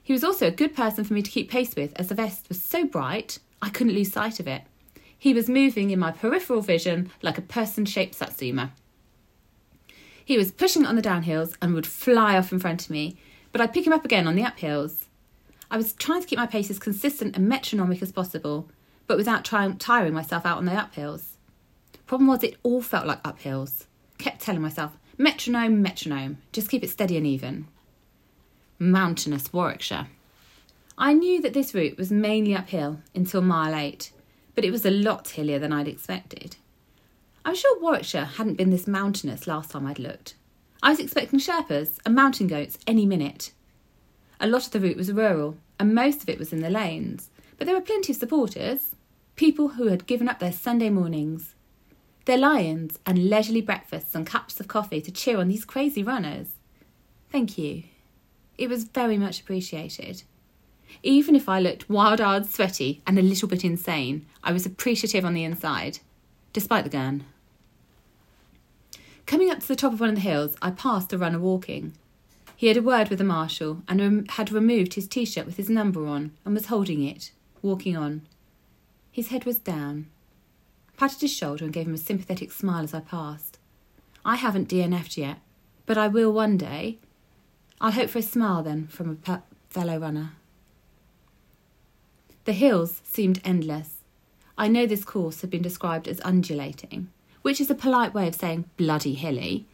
He 0.01 0.13
was 0.13 0.23
also 0.23 0.47
a 0.47 0.51
good 0.51 0.75
person 0.75 1.03
for 1.03 1.13
me 1.13 1.21
to 1.21 1.29
keep 1.29 1.51
pace 1.51 1.75
with, 1.75 1.93
as 1.95 2.07
the 2.07 2.15
vest 2.15 2.49
was 2.49 2.61
so 2.61 2.85
bright 2.85 3.37
I 3.61 3.69
couldn't 3.69 3.93
lose 3.93 4.11
sight 4.11 4.39
of 4.39 4.47
it. 4.47 4.63
He 5.15 5.31
was 5.31 5.47
moving 5.47 5.91
in 5.91 5.99
my 5.99 6.11
peripheral 6.11 6.61
vision 6.61 7.11
like 7.21 7.37
a 7.37 7.41
person 7.43 7.85
shaped 7.85 8.15
satsuma. 8.15 8.73
He 10.25 10.35
was 10.35 10.51
pushing 10.51 10.87
on 10.87 10.95
the 10.95 11.03
downhills 11.03 11.55
and 11.61 11.75
would 11.75 11.85
fly 11.85 12.35
off 12.35 12.51
in 12.51 12.57
front 12.57 12.83
of 12.83 12.89
me, 12.89 13.15
but 13.51 13.61
I'd 13.61 13.73
pick 13.73 13.85
him 13.85 13.93
up 13.93 14.05
again 14.05 14.25
on 14.25 14.35
the 14.35 14.41
uphills. 14.41 15.05
I 15.69 15.77
was 15.77 15.93
trying 15.93 16.21
to 16.21 16.27
keep 16.27 16.39
my 16.39 16.47
pace 16.47 16.71
as 16.71 16.79
consistent 16.79 17.35
and 17.35 17.47
metronomic 17.47 18.01
as 18.01 18.11
possible, 18.11 18.69
but 19.05 19.17
without 19.17 19.45
trying, 19.45 19.77
tiring 19.77 20.15
myself 20.15 20.47
out 20.47 20.57
on 20.57 20.65
the 20.65 20.71
uphills. 20.71 21.32
Problem 22.05 22.27
was, 22.27 22.43
it 22.43 22.57
all 22.63 22.81
felt 22.81 23.07
like 23.07 23.23
uphills. 23.23 23.85
Kept 24.17 24.41
telling 24.41 24.61
myself, 24.61 24.97
metronome, 25.17 25.81
metronome, 25.81 26.37
just 26.51 26.69
keep 26.69 26.83
it 26.83 26.89
steady 26.89 27.17
and 27.17 27.25
even. 27.25 27.67
Mountainous 28.79 29.51
Warwickshire. 29.53 30.07
I 30.97 31.13
knew 31.13 31.41
that 31.41 31.53
this 31.53 31.73
route 31.73 31.97
was 31.97 32.11
mainly 32.11 32.55
uphill 32.55 32.99
until 33.15 33.41
mile 33.41 33.73
eight, 33.73 34.11
but 34.55 34.63
it 34.63 34.71
was 34.71 34.85
a 34.85 34.91
lot 34.91 35.29
hillier 35.29 35.59
than 35.59 35.73
I'd 35.73 35.87
expected. 35.87 36.57
I'm 37.45 37.55
sure 37.55 37.81
Warwickshire 37.81 38.25
hadn't 38.25 38.55
been 38.55 38.69
this 38.69 38.87
mountainous 38.87 39.47
last 39.47 39.71
time 39.71 39.87
I'd 39.87 39.99
looked. 39.99 40.35
I 40.81 40.91
was 40.91 40.99
expecting 40.99 41.39
Sherpas 41.39 41.97
and 42.05 42.13
mountain 42.13 42.47
goats 42.47 42.77
any 42.85 43.05
minute. 43.05 43.51
A 44.39 44.47
lot 44.47 44.65
of 44.65 44.71
the 44.71 44.79
route 44.79 44.97
was 44.97 45.11
rural, 45.11 45.57
and 45.79 45.95
most 45.95 46.21
of 46.21 46.29
it 46.29 46.39
was 46.39 46.53
in 46.53 46.61
the 46.61 46.69
lanes, 46.69 47.29
but 47.57 47.65
there 47.65 47.75
were 47.75 47.81
plenty 47.81 48.13
of 48.13 48.19
supporters, 48.19 48.95
people 49.35 49.69
who 49.69 49.87
had 49.87 50.05
given 50.05 50.29
up 50.29 50.39
their 50.39 50.51
Sunday 50.51 50.89
mornings, 50.89 51.52
their 52.25 52.37
lions 52.37 52.99
and 53.05 53.29
leisurely 53.29 53.61
breakfasts 53.61 54.15
and 54.15 54.25
cups 54.25 54.59
of 54.59 54.67
coffee 54.67 55.01
to 55.01 55.11
cheer 55.11 55.37
on 55.37 55.47
these 55.47 55.65
crazy 55.65 56.03
runners. 56.03 56.47
Thank 57.31 57.57
you. 57.57 57.83
It 58.57 58.69
was 58.69 58.85
very 58.85 59.17
much 59.17 59.41
appreciated. 59.41 60.23
Even 61.01 61.35
if 61.35 61.49
I 61.49 61.59
looked 61.59 61.89
wild 61.89 62.21
eyed, 62.21 62.45
sweaty, 62.45 63.01
and 63.07 63.17
a 63.17 63.23
little 63.23 63.47
bit 63.47 63.65
insane, 63.65 64.25
I 64.43 64.53
was 64.53 64.65
appreciative 64.65 65.25
on 65.25 65.33
the 65.33 65.43
inside, 65.43 65.99
despite 66.53 66.83
the 66.83 66.89
gun. 66.89 67.25
Coming 69.25 69.49
up 69.49 69.59
to 69.59 69.67
the 69.67 69.75
top 69.75 69.93
of 69.93 69.99
one 69.99 70.09
of 70.09 70.15
the 70.15 70.21
hills, 70.21 70.55
I 70.61 70.71
passed 70.71 71.11
a 71.13 71.17
runner 71.17 71.39
walking. 71.39 71.93
He 72.55 72.67
had 72.67 72.77
a 72.77 72.81
word 72.81 73.09
with 73.09 73.19
the 73.19 73.25
marshal 73.25 73.81
and 73.87 73.99
rem- 73.99 74.25
had 74.29 74.51
removed 74.51 74.93
his 74.93 75.07
t 75.07 75.25
shirt 75.25 75.45
with 75.45 75.57
his 75.57 75.69
number 75.69 76.05
on 76.05 76.31
and 76.45 76.53
was 76.53 76.67
holding 76.67 77.03
it, 77.03 77.31
walking 77.61 77.97
on. 77.97 78.21
His 79.11 79.29
head 79.29 79.45
was 79.45 79.57
down. 79.57 80.07
Patted 81.03 81.19
his 81.19 81.33
shoulder 81.33 81.65
and 81.65 81.73
gave 81.73 81.85
him 81.85 81.95
a 81.95 81.97
sympathetic 81.97 82.49
smile 82.53 82.85
as 82.85 82.93
I 82.93 83.01
passed. 83.01 83.59
I 84.23 84.37
haven't 84.37 84.69
DNF'd 84.69 85.17
yet, 85.17 85.41
but 85.85 85.97
I 85.97 86.07
will 86.07 86.31
one 86.31 86.55
day. 86.55 86.97
I'll 87.81 87.91
hope 87.91 88.09
for 88.09 88.19
a 88.19 88.21
smile 88.21 88.63
then 88.63 88.87
from 88.87 89.09
a 89.09 89.15
pe- 89.15 89.41
fellow 89.69 89.97
runner. 89.97 90.31
The 92.45 92.53
hills 92.53 93.01
seemed 93.03 93.41
endless. 93.43 93.97
I 94.57 94.69
know 94.69 94.85
this 94.85 95.03
course 95.03 95.41
had 95.41 95.49
been 95.49 95.61
described 95.61 96.07
as 96.07 96.21
undulating 96.23 97.09
which 97.41 97.59
is 97.59 97.69
a 97.69 97.75
polite 97.75 98.13
way 98.13 98.29
of 98.29 98.35
saying 98.35 98.69
bloody 98.77 99.15
hilly, 99.15 99.65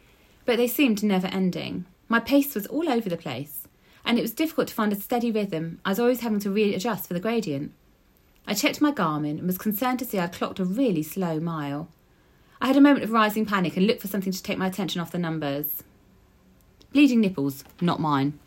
but 0.44 0.56
they 0.56 0.66
seemed 0.66 1.00
never 1.04 1.28
ending. 1.28 1.84
My 2.08 2.18
pace 2.18 2.56
was 2.56 2.66
all 2.66 2.90
over 2.90 3.08
the 3.08 3.16
place, 3.16 3.68
and 4.04 4.18
it 4.18 4.22
was 4.22 4.32
difficult 4.32 4.66
to 4.66 4.74
find 4.74 4.92
a 4.92 4.96
steady 4.96 5.30
rhythm. 5.30 5.78
I 5.84 5.90
was 5.90 6.00
always 6.00 6.22
having 6.22 6.40
to 6.40 6.50
readjust 6.50 7.06
for 7.06 7.14
the 7.14 7.20
gradient. 7.20 7.70
I 8.50 8.54
checked 8.54 8.80
my 8.80 8.90
Garmin 8.90 9.38
and 9.38 9.46
was 9.46 9.58
concerned 9.58 10.00
to 10.00 10.04
see 10.04 10.18
I'd 10.18 10.32
clocked 10.32 10.58
a 10.58 10.64
really 10.64 11.04
slow 11.04 11.38
mile. 11.38 11.88
I 12.60 12.66
had 12.66 12.76
a 12.76 12.80
moment 12.80 13.04
of 13.04 13.12
rising 13.12 13.46
panic 13.46 13.76
and 13.76 13.86
looked 13.86 14.02
for 14.02 14.08
something 14.08 14.32
to 14.32 14.42
take 14.42 14.58
my 14.58 14.66
attention 14.66 15.00
off 15.00 15.12
the 15.12 15.18
numbers. 15.18 15.84
Bleeding 16.92 17.20
nipples, 17.20 17.62
not 17.80 18.00
mine. 18.00 18.40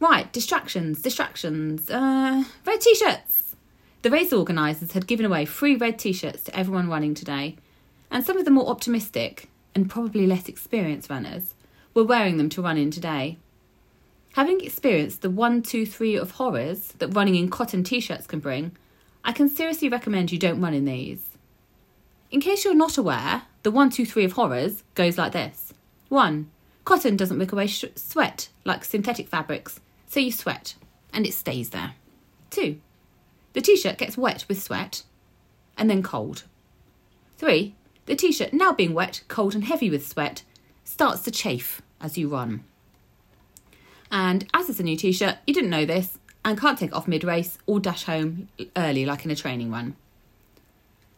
Right, 0.00 0.30
distractions, 0.34 1.00
distractions. 1.00 1.88
Uh, 1.88 2.44
red 2.66 2.82
t 2.82 2.94
shirts. 2.94 3.56
The 4.02 4.10
race 4.10 4.34
organisers 4.34 4.92
had 4.92 5.06
given 5.06 5.24
away 5.24 5.46
free 5.46 5.76
red 5.76 5.98
t 5.98 6.12
shirts 6.12 6.42
to 6.44 6.54
everyone 6.54 6.90
running 6.90 7.14
today, 7.14 7.56
and 8.10 8.22
some 8.22 8.36
of 8.36 8.44
the 8.44 8.50
more 8.50 8.68
optimistic 8.68 9.48
and 9.74 9.88
probably 9.88 10.26
less 10.26 10.46
experienced 10.46 11.08
runners 11.08 11.54
were 11.94 12.04
wearing 12.04 12.36
them 12.36 12.50
to 12.50 12.60
run 12.60 12.76
in 12.76 12.90
today. 12.90 13.38
Having 14.34 14.60
experienced 14.60 15.22
the 15.22 15.30
one, 15.30 15.62
two, 15.62 15.86
three 15.86 16.16
of 16.16 16.32
horrors 16.32 16.92
that 16.98 17.14
running 17.14 17.34
in 17.34 17.48
cotton 17.48 17.82
t 17.82 17.98
shirts 17.98 18.26
can 18.26 18.40
bring, 18.40 18.76
I 19.24 19.32
can 19.32 19.48
seriously 19.48 19.88
recommend 19.88 20.32
you 20.32 20.38
don't 20.38 20.60
run 20.60 20.74
in 20.74 20.84
these. 20.84 21.24
In 22.30 22.40
case 22.40 22.64
you're 22.64 22.74
not 22.74 22.98
aware, 22.98 23.42
the 23.62 23.70
one, 23.70 23.90
two, 23.90 24.06
three 24.06 24.24
of 24.24 24.32
horrors 24.32 24.82
goes 24.94 25.18
like 25.18 25.32
this 25.32 25.72
1. 26.08 26.50
Cotton 26.84 27.16
doesn't 27.16 27.38
wick 27.38 27.52
away 27.52 27.66
sh- 27.66 27.84
sweat 27.96 28.48
like 28.64 28.84
synthetic 28.84 29.28
fabrics, 29.28 29.80
so 30.06 30.20
you 30.20 30.32
sweat 30.32 30.74
and 31.12 31.26
it 31.26 31.34
stays 31.34 31.70
there. 31.70 31.94
2. 32.50 32.78
The 33.52 33.60
t 33.60 33.76
shirt 33.76 33.98
gets 33.98 34.16
wet 34.16 34.44
with 34.48 34.62
sweat 34.62 35.02
and 35.76 35.88
then 35.88 36.02
cold. 36.02 36.44
3. 37.38 37.74
The 38.06 38.16
t 38.16 38.32
shirt, 38.32 38.52
now 38.52 38.72
being 38.72 38.94
wet, 38.94 39.22
cold, 39.28 39.54
and 39.54 39.64
heavy 39.64 39.90
with 39.90 40.06
sweat, 40.06 40.42
starts 40.84 41.22
to 41.22 41.30
chafe 41.30 41.82
as 42.00 42.16
you 42.16 42.28
run. 42.28 42.64
And 44.10 44.46
as 44.54 44.70
it's 44.70 44.80
a 44.80 44.82
new 44.82 44.96
t 44.96 45.12
shirt, 45.12 45.36
you 45.46 45.54
didn't 45.54 45.70
know 45.70 45.84
this 45.84 46.17
and 46.44 46.58
can't 46.58 46.78
take 46.78 46.94
off 46.94 47.08
mid 47.08 47.24
race 47.24 47.58
or 47.66 47.80
dash 47.80 48.04
home 48.04 48.48
early 48.76 49.04
like 49.04 49.24
in 49.24 49.30
a 49.30 49.36
training 49.36 49.70
run. 49.70 49.96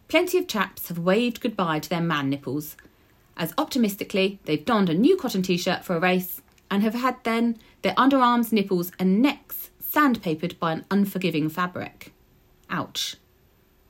Plenty 0.08 0.38
of 0.38 0.48
chaps 0.48 0.88
have 0.88 0.98
waved 0.98 1.40
goodbye 1.40 1.78
to 1.78 1.88
their 1.88 2.00
man 2.00 2.28
nipples, 2.28 2.76
as 3.36 3.54
optimistically 3.56 4.40
they've 4.44 4.64
donned 4.64 4.90
a 4.90 4.94
new 4.94 5.16
cotton 5.16 5.42
t 5.42 5.56
shirt 5.56 5.84
for 5.84 5.96
a 5.96 6.00
race 6.00 6.42
and 6.70 6.82
have 6.82 6.94
had 6.94 7.16
then 7.24 7.58
their 7.82 7.94
underarms, 7.94 8.52
nipples, 8.52 8.92
and 8.98 9.22
necks 9.22 9.70
sandpapered 9.80 10.58
by 10.58 10.72
an 10.72 10.84
unforgiving 10.90 11.48
fabric. 11.48 12.12
Ouch. 12.68 13.16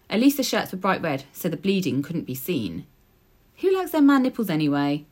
At 0.09 0.21
least 0.21 0.37
the 0.37 0.43
shirts 0.43 0.73
were 0.73 0.79
bright 0.79 1.03
red, 1.03 1.25
so 1.33 1.49
the 1.49 1.57
bleeding 1.57 2.03
couldn't 2.03 2.27
be 2.27 2.35
seen. 2.35 2.87
Who 3.59 3.75
likes 3.77 3.91
their 3.91 4.01
man 4.01 4.23
nipples 4.23 4.51
anyway? 4.51 5.05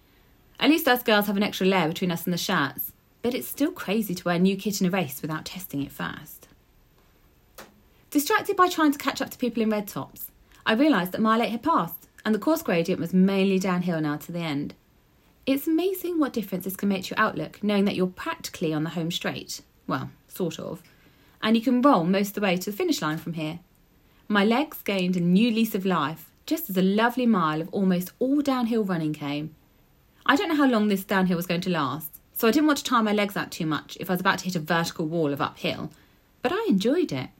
At 0.58 0.70
least 0.70 0.88
us 0.88 1.02
girls 1.02 1.26
have 1.26 1.37
an 1.37 1.42
extra 1.42 1.66
layer 1.66 1.88
between 1.88 2.10
us 2.10 2.25
and 2.25 2.32
the 2.32 2.38
shirts, 2.38 2.92
but 3.28 3.35
it's 3.35 3.47
still 3.47 3.70
crazy 3.70 4.14
to 4.14 4.25
wear 4.25 4.38
new 4.38 4.56
kit 4.56 4.80
in 4.80 4.87
a 4.87 4.90
race 4.90 5.20
without 5.20 5.44
testing 5.44 5.82
it 5.82 5.92
first. 5.92 6.49
Distracted 8.08 8.56
by 8.56 8.70
trying 8.70 8.90
to 8.90 8.97
catch 8.97 9.20
up 9.20 9.28
to 9.28 9.37
people 9.37 9.62
in 9.62 9.68
red 9.68 9.87
tops, 9.87 10.30
I 10.64 10.73
realised 10.73 11.12
that 11.12 11.20
mile 11.20 11.42
8 11.42 11.50
had 11.50 11.62
passed, 11.62 12.08
and 12.25 12.35
the 12.35 12.38
course 12.38 12.62
gradient 12.62 12.99
was 12.99 13.12
mainly 13.12 13.58
downhill 13.58 14.00
now 14.00 14.16
to 14.16 14.32
the 14.32 14.38
end. 14.38 14.73
It's 15.44 15.66
amazing 15.66 16.18
what 16.18 16.32
difference 16.32 16.64
this 16.64 16.75
can 16.75 16.88
make 16.88 17.04
to 17.04 17.11
your 17.11 17.20
outlook, 17.23 17.62
knowing 17.62 17.85
that 17.85 17.97
you're 17.97 18.06
practically 18.06 18.73
on 18.73 18.82
the 18.82 18.88
home 18.88 19.11
straight. 19.11 19.61
Well, 19.87 20.08
sort 20.28 20.58
of. 20.58 20.82
And 21.42 21.54
you 21.54 21.62
can 21.62 21.82
roll 21.82 22.04
most 22.04 22.28
of 22.28 22.35
the 22.37 22.40
way 22.40 22.56
to 22.56 22.70
the 22.70 22.76
finish 22.78 23.02
line 23.02 23.18
from 23.18 23.35
here. 23.35 23.58
My 24.26 24.42
legs 24.42 24.80
gained 24.80 25.18
a 25.18 25.20
new 25.20 25.50
lease 25.50 25.75
of 25.75 25.85
life, 25.85 26.30
just 26.47 26.70
as 26.70 26.78
a 26.78 26.82
lovely 26.82 27.26
mile 27.26 27.61
of 27.61 27.68
almost 27.73 28.11
all 28.20 28.40
downhill 28.40 28.85
running 28.85 29.12
came. 29.12 29.54
I 30.25 30.35
don't 30.35 30.49
know 30.49 30.56
how 30.56 30.66
long 30.66 30.88
this 30.88 31.04
downhill 31.04 31.37
was 31.37 31.47
going 31.47 31.61
to 31.61 31.70
last, 31.70 32.17
so 32.38 32.47
I 32.47 32.52
didn't 32.52 32.68
want 32.68 32.78
to 32.78 32.85
tire 32.85 33.02
my 33.02 33.12
legs 33.12 33.37
out 33.37 33.50
too 33.50 33.66
much 33.66 33.97
if 33.99 34.09
I 34.09 34.12
was 34.12 34.21
about 34.21 34.38
to 34.38 34.45
hit 34.45 34.54
a 34.54 34.61
vertical 34.61 35.07
wall 35.07 35.33
of 35.33 35.40
uphill, 35.40 35.90
but 36.40 36.52
I 36.52 36.66
enjoyed 36.68 37.11
it. 37.11 37.30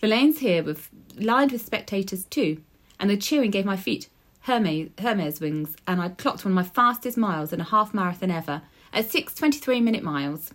The 0.00 0.06
lanes 0.06 0.38
here 0.38 0.64
were 0.64 0.76
lined 1.18 1.52
with 1.52 1.64
spectators 1.64 2.24
too, 2.24 2.62
and 2.98 3.10
the 3.10 3.18
cheering 3.18 3.50
gave 3.50 3.66
my 3.66 3.76
feet 3.76 4.08
Hermes, 4.46 5.40
wings, 5.40 5.76
and 5.86 6.00
I 6.00 6.08
clocked 6.08 6.42
one 6.42 6.52
of 6.52 6.54
my 6.54 6.62
fastest 6.62 7.18
miles 7.18 7.52
in 7.52 7.60
a 7.60 7.64
half 7.64 7.92
marathon 7.92 8.30
ever 8.30 8.62
at 8.94 9.10
6:23 9.10 9.82
minute 9.82 10.02
miles. 10.02 10.54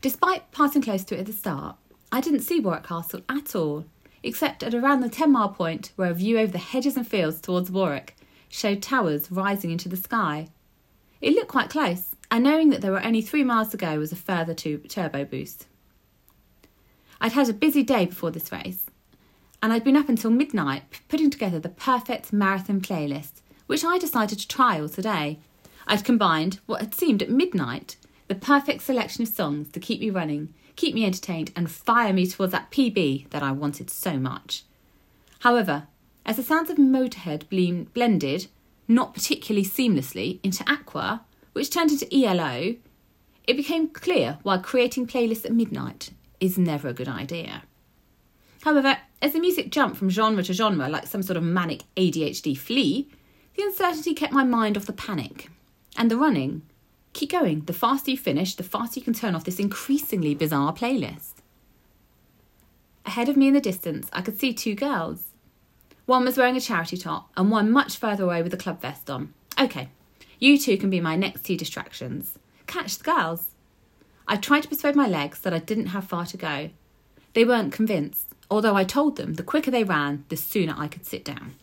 Despite 0.00 0.52
passing 0.52 0.82
close 0.82 1.02
to 1.06 1.16
it 1.16 1.20
at 1.20 1.26
the 1.26 1.32
start, 1.32 1.74
I 2.12 2.20
didn't 2.20 2.42
see 2.42 2.60
Warwick 2.60 2.84
Castle 2.84 3.22
at 3.28 3.56
all, 3.56 3.84
except 4.22 4.62
at 4.62 4.74
around 4.74 5.00
the 5.00 5.08
10 5.08 5.32
mile 5.32 5.48
point 5.48 5.90
where 5.96 6.12
a 6.12 6.14
view 6.14 6.38
over 6.38 6.52
the 6.52 6.58
hedges 6.58 6.96
and 6.96 7.06
fields 7.06 7.40
towards 7.40 7.68
Warwick 7.68 8.16
showed 8.48 8.80
towers 8.80 9.32
rising 9.32 9.72
into 9.72 9.88
the 9.88 9.96
sky. 9.96 10.46
It 11.22 11.34
looked 11.34 11.48
quite 11.48 11.70
close, 11.70 12.16
and 12.32 12.42
knowing 12.42 12.70
that 12.70 12.80
there 12.80 12.90
were 12.90 13.04
only 13.04 13.22
three 13.22 13.44
miles 13.44 13.68
to 13.68 13.76
go 13.76 13.98
was 13.98 14.10
a 14.10 14.16
further 14.16 14.54
turbo 14.54 15.24
boost. 15.24 15.66
I'd 17.20 17.32
had 17.32 17.48
a 17.48 17.54
busy 17.54 17.84
day 17.84 18.06
before 18.06 18.32
this 18.32 18.50
race, 18.50 18.86
and 19.62 19.72
I'd 19.72 19.84
been 19.84 19.96
up 19.96 20.08
until 20.08 20.32
midnight 20.32 20.82
putting 21.08 21.30
together 21.30 21.60
the 21.60 21.68
perfect 21.68 22.32
marathon 22.32 22.80
playlist, 22.80 23.40
which 23.68 23.84
I 23.84 23.98
decided 23.98 24.40
to 24.40 24.48
trial 24.48 24.88
today. 24.88 25.38
I'd 25.86 26.04
combined 26.04 26.58
what 26.66 26.80
had 26.80 26.94
seemed 26.94 27.22
at 27.22 27.30
midnight 27.30 27.96
the 28.26 28.34
perfect 28.34 28.82
selection 28.82 29.22
of 29.22 29.28
songs 29.28 29.70
to 29.70 29.80
keep 29.80 30.00
me 30.00 30.10
running, 30.10 30.52
keep 30.74 30.92
me 30.92 31.04
entertained, 31.04 31.52
and 31.54 31.70
fire 31.70 32.12
me 32.12 32.26
towards 32.26 32.50
that 32.50 32.72
PB 32.72 33.30
that 33.30 33.42
I 33.44 33.52
wanted 33.52 33.90
so 33.90 34.18
much. 34.18 34.64
However, 35.40 35.86
as 36.26 36.36
the 36.36 36.42
sounds 36.42 36.70
of 36.70 36.78
Motorhead 36.78 37.48
blended, 37.94 38.48
not 38.88 39.14
particularly 39.14 39.66
seamlessly, 39.66 40.40
into 40.42 40.64
Aqua, 40.70 41.24
which 41.52 41.70
turned 41.70 41.90
into 41.90 42.08
ELO, 42.14 42.76
it 43.44 43.56
became 43.56 43.88
clear 43.88 44.38
why 44.42 44.58
creating 44.58 45.06
playlists 45.06 45.44
at 45.44 45.52
midnight 45.52 46.10
is 46.40 46.58
never 46.58 46.88
a 46.88 46.94
good 46.94 47.08
idea. 47.08 47.62
However, 48.62 48.98
as 49.20 49.32
the 49.32 49.40
music 49.40 49.70
jumped 49.70 49.96
from 49.96 50.10
genre 50.10 50.42
to 50.42 50.52
genre 50.52 50.88
like 50.88 51.06
some 51.06 51.22
sort 51.22 51.36
of 51.36 51.42
manic 51.42 51.82
ADHD 51.96 52.56
flea, 52.56 53.08
the 53.56 53.62
uncertainty 53.64 54.14
kept 54.14 54.32
my 54.32 54.44
mind 54.44 54.76
off 54.76 54.86
the 54.86 54.92
panic. 54.92 55.50
And 55.96 56.10
the 56.10 56.16
running. 56.16 56.62
Keep 57.12 57.32
going. 57.32 57.60
The 57.62 57.72
faster 57.72 58.12
you 58.12 58.16
finish, 58.16 58.54
the 58.54 58.62
faster 58.62 58.98
you 58.98 59.04
can 59.04 59.12
turn 59.12 59.34
off 59.34 59.44
this 59.44 59.58
increasingly 59.58 60.34
bizarre 60.34 60.72
playlist. 60.72 61.34
Ahead 63.04 63.28
of 63.28 63.36
me 63.36 63.48
in 63.48 63.54
the 63.54 63.60
distance, 63.60 64.08
I 64.12 64.22
could 64.22 64.38
see 64.38 64.54
two 64.54 64.74
girls. 64.74 65.31
One 66.06 66.24
was 66.24 66.36
wearing 66.36 66.56
a 66.56 66.60
charity 66.60 66.96
top, 66.96 67.30
and 67.36 67.50
one 67.50 67.70
much 67.70 67.96
further 67.96 68.24
away 68.24 68.42
with 68.42 68.52
a 68.54 68.58
club 68.58 68.80
vest 68.80 69.08
on. 69.08 69.32
Okay, 69.58 69.88
you 70.38 70.58
two 70.58 70.76
can 70.76 70.90
be 70.90 71.00
my 71.00 71.14
next 71.14 71.44
two 71.44 71.56
distractions. 71.56 72.38
Catch 72.66 72.98
the 72.98 73.04
girls. 73.04 73.50
I 74.26 74.36
tried 74.36 74.62
to 74.62 74.68
persuade 74.68 74.96
my 74.96 75.06
legs 75.06 75.40
that 75.40 75.54
I 75.54 75.58
didn't 75.58 75.86
have 75.86 76.04
far 76.04 76.26
to 76.26 76.36
go. 76.36 76.70
They 77.34 77.44
weren't 77.44 77.72
convinced, 77.72 78.26
although 78.50 78.76
I 78.76 78.84
told 78.84 79.16
them 79.16 79.34
the 79.34 79.42
quicker 79.42 79.70
they 79.70 79.84
ran, 79.84 80.24
the 80.28 80.36
sooner 80.36 80.74
I 80.76 80.88
could 80.88 81.06
sit 81.06 81.24
down. 81.24 81.54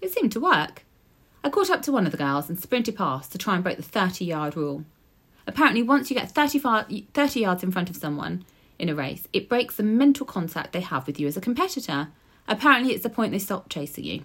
It 0.00 0.12
seemed 0.12 0.32
to 0.32 0.40
work. 0.40 0.84
I 1.44 1.50
caught 1.50 1.70
up 1.70 1.82
to 1.82 1.92
one 1.92 2.06
of 2.06 2.12
the 2.12 2.18
girls 2.18 2.48
and 2.48 2.58
sprinted 2.58 2.96
past 2.96 3.32
to 3.32 3.38
try 3.38 3.54
and 3.54 3.62
break 3.62 3.76
the 3.76 3.82
30 3.82 4.24
yard 4.24 4.56
rule. 4.56 4.84
Apparently, 5.46 5.82
once 5.82 6.10
you 6.10 6.16
get 6.16 6.30
30, 6.30 7.06
30 7.12 7.40
yards 7.40 7.62
in 7.62 7.70
front 7.70 7.90
of 7.90 7.96
someone 7.96 8.44
in 8.78 8.88
a 8.88 8.94
race, 8.94 9.26
it 9.32 9.48
breaks 9.48 9.76
the 9.76 9.82
mental 9.82 10.26
contact 10.26 10.72
they 10.72 10.80
have 10.80 11.06
with 11.06 11.18
you 11.18 11.26
as 11.26 11.36
a 11.36 11.40
competitor. 11.40 12.08
Apparently, 12.48 12.92
it's 12.92 13.02
the 13.02 13.10
point 13.10 13.32
they 13.32 13.38
stop 13.38 13.68
chasing 13.68 14.04
you. 14.04 14.22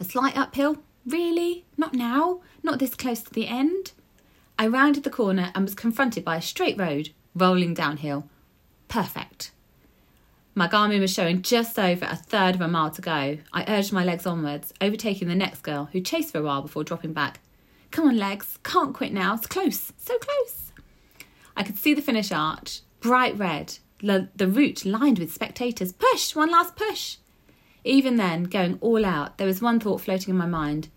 A 0.00 0.04
slight 0.04 0.36
uphill? 0.36 0.78
Really? 1.06 1.64
Not 1.76 1.94
now? 1.94 2.40
Not 2.62 2.78
this 2.78 2.94
close 2.94 3.22
to 3.22 3.32
the 3.32 3.46
end? 3.46 3.92
I 4.58 4.66
rounded 4.66 5.04
the 5.04 5.10
corner 5.10 5.50
and 5.54 5.64
was 5.64 5.74
confronted 5.74 6.24
by 6.24 6.36
a 6.36 6.42
straight 6.42 6.78
road, 6.78 7.10
rolling 7.34 7.74
downhill. 7.74 8.28
Perfect. 8.88 9.50
My 10.54 10.68
Garmin 10.68 11.00
was 11.00 11.12
showing 11.12 11.42
just 11.42 11.78
over 11.78 12.06
a 12.08 12.14
third 12.14 12.54
of 12.54 12.60
a 12.60 12.68
mile 12.68 12.90
to 12.92 13.02
go. 13.02 13.38
I 13.52 13.64
urged 13.66 13.92
my 13.92 14.04
legs 14.04 14.24
onwards, 14.24 14.72
overtaking 14.80 15.26
the 15.26 15.34
next 15.34 15.62
girl, 15.62 15.88
who 15.90 16.00
chased 16.00 16.30
for 16.30 16.38
a 16.38 16.42
while 16.42 16.62
before 16.62 16.84
dropping 16.84 17.12
back. 17.12 17.40
Come 17.90 18.06
on, 18.06 18.16
legs, 18.16 18.58
can't 18.62 18.94
quit 18.94 19.12
now. 19.12 19.34
It's 19.34 19.48
close, 19.48 19.92
so 19.96 20.16
close. 20.18 20.72
I 21.56 21.64
could 21.64 21.76
see 21.76 21.92
the 21.92 22.02
finish 22.02 22.30
arch, 22.30 22.82
bright 23.00 23.36
red, 23.36 23.78
the 24.00 24.48
route 24.48 24.84
lined 24.84 25.18
with 25.18 25.32
spectators. 25.32 25.92
Push, 25.92 26.34
one 26.34 26.50
last 26.50 26.76
push. 26.76 27.16
Even 27.84 28.16
then, 28.16 28.44
going 28.44 28.78
all 28.80 29.04
out, 29.04 29.38
there 29.38 29.46
was 29.46 29.60
one 29.60 29.78
thought 29.78 30.00
floating 30.00 30.30
in 30.30 30.38
my 30.38 30.46
mind. 30.46 30.88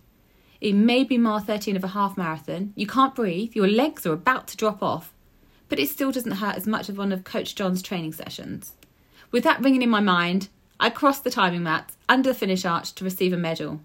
It 0.60 0.74
may 0.74 1.04
be 1.04 1.18
mile 1.18 1.40
13 1.40 1.76
of 1.76 1.84
a 1.84 1.90
half 1.90 2.18
marathon. 2.18 2.74
You 2.76 2.88
can't 2.88 3.14
breathe, 3.14 3.56
your 3.56 3.68
legs 3.68 4.06
are 4.06 4.14
about 4.14 4.48
to 4.48 4.58
drop 4.58 4.82
off, 4.82 5.14
but 5.70 5.80
it 5.80 5.90
still 5.90 6.12
doesn't 6.12 6.32
hurt 6.34 6.56
as 6.56 6.66
much 6.66 6.90
as 6.90 6.96
one 6.96 7.12
of 7.12 7.24
Coach 7.24 7.56
John's 7.56 7.82
training 7.82 8.14
sessions. 8.14 8.74
With 9.32 9.44
that 9.44 9.62
ringing 9.62 9.82
in 9.82 9.90
my 9.90 10.00
mind, 10.00 10.48
I 10.80 10.90
crossed 10.90 11.24
the 11.24 11.32
timing 11.32 11.64
mat 11.64 11.92
under 12.08 12.32
the 12.32 12.40
finish 12.40 12.66
arch 12.66 12.94
to 12.96 13.04
receive 13.04 13.34
a 13.34 13.38
medal 13.38 13.82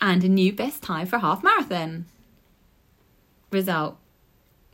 and 0.00 0.24
a 0.24 0.28
new 0.28 0.52
best 0.52 0.82
time 0.82 1.06
for 1.06 1.16
a 1.16 1.20
half 1.20 1.42
marathon. 1.42 2.06
Result 3.50 3.96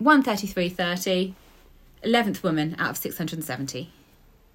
133.30, 0.01 1.35
11th 2.05 2.43
woman 2.43 2.77
out 2.79 2.91
of 2.91 2.97
670. 2.97 3.91